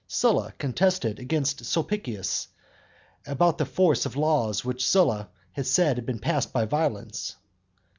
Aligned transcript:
Sylla 0.07 0.51
contended 0.57 1.19
against 1.19 1.63
Sulpicius 1.63 2.47
about 3.27 3.59
the 3.59 3.67
force 3.67 4.03
of 4.07 4.15
laws 4.15 4.65
which 4.65 4.83
Sylla 4.83 5.29
said 5.61 5.97
had 5.97 6.07
been 6.07 6.17
passed 6.17 6.51
by 6.51 6.65
violence. 6.65 7.35